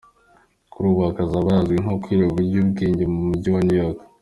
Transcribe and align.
kuri 0.71 0.85
ubu 0.89 0.99
hakaba 1.07 1.37
hazwi 1.55 1.73
nko 1.83 1.93
ku 1.95 2.01
kirwa 2.03 2.25
cy’ubwigenge 2.49 3.03
mu 3.11 3.19
mujyi 3.27 3.49
wa 3.55 3.61
New 3.65 3.77
York. 3.83 3.99